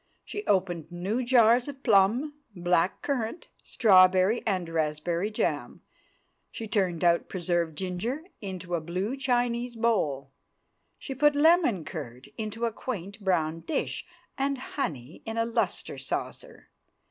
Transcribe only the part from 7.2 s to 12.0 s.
preserved ginger into a blue Chinese bowl; she put lemon